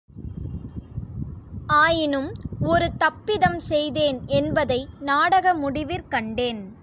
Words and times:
ஆயினும், 1.69 2.31
ஒரு 2.59 2.95
தப்பிதம் 2.99 3.57
செய்தேன் 3.57 4.21
என்பதை 4.25 4.87
நாடக 4.99 5.53
முடிவிற் 5.53 6.07
கண்டேன். 6.07 6.61